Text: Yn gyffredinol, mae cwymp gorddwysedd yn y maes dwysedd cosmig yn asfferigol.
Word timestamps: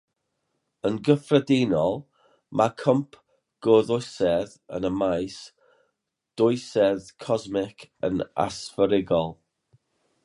Yn 0.89 0.95
gyffredinol, 1.07 1.99
mae 2.61 2.71
cwymp 2.83 3.19
gorddwysedd 3.67 4.55
yn 4.79 4.89
y 4.89 4.91
maes 5.03 5.37
dwysedd 6.43 7.13
cosmig 7.27 7.87
yn 8.11 8.21
asfferigol. 8.47 9.35